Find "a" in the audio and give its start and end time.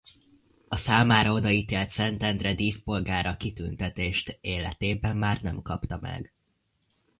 0.67-0.75